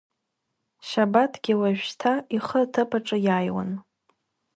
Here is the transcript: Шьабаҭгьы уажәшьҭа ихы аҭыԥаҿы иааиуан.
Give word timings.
Шьабаҭгьы 0.87 1.53
уажәшьҭа 1.59 2.13
ихы 2.35 2.59
аҭыԥаҿы 2.63 3.17
иааиуан. 3.25 3.71